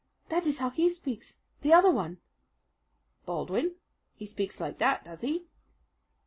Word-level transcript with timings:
That 0.29 0.47
is 0.47 0.57
how 0.57 0.71
he 0.71 0.89
speaks 0.89 1.37
the 1.61 1.73
other 1.73 1.91
one!" 1.91 2.17
"Baldwin 3.27 3.75
he 4.15 4.25
speaks 4.25 4.59
like 4.59 4.79
that, 4.79 5.05
does 5.05 5.21
he?" 5.21 5.43